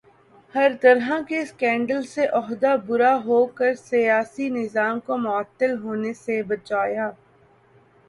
[0.55, 6.41] ہر طرح کے سکینڈل سے عہدہ برا ہو کر سیاسی نظام کو معطل ہونے سے
[6.49, 7.09] بچایا